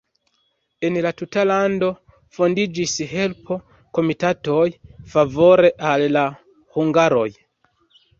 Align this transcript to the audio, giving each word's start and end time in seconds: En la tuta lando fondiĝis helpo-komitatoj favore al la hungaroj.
En 0.87 0.95
la 1.05 1.09
tuta 1.21 1.41
lando 1.49 1.89
fondiĝis 2.37 2.95
helpo-komitatoj 3.11 4.63
favore 5.13 5.71
al 5.91 6.07
la 6.17 6.25
hungaroj. 6.79 7.29